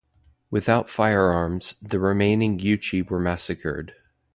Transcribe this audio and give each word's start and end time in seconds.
Without 0.49 0.89
firearms, 0.89 1.75
the 1.79 1.99
remaining 1.99 2.57
Yuchi 2.57 3.07
were 3.07 3.19
massacred. 3.19 3.93